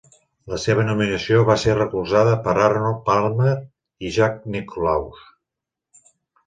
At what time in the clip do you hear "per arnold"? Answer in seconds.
2.47-3.05